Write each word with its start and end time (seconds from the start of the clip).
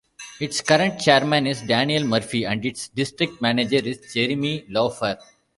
Its 0.39 0.61
current 0.61 0.99
chairman 0.99 1.45
is 1.45 1.61
Daniel 1.61 2.03
Murphy 2.03 2.43
and 2.43 2.65
its 2.65 2.87
district 2.87 3.39
manager 3.39 3.85
is 3.87 4.11
Jeremy 4.11 4.65
Laufer. 4.67 5.19